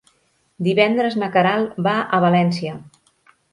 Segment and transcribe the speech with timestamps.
[0.67, 2.77] Divendres na Queralt va a València.